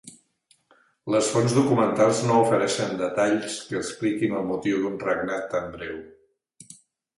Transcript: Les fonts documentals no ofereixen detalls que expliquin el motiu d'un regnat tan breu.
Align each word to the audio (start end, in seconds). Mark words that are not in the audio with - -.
Les 1.15 1.27
fonts 1.33 1.53
documentals 1.57 2.21
no 2.29 2.39
ofereixen 2.47 2.97
detalls 3.03 3.59
que 3.69 3.79
expliquin 3.83 4.35
el 4.41 4.49
motiu 4.55 4.83
d'un 4.83 4.99
regnat 5.07 5.49
tan 5.55 5.71
breu. 5.79 5.97